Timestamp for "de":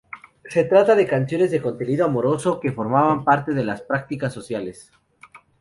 0.95-1.05, 1.51-1.61, 3.53-3.63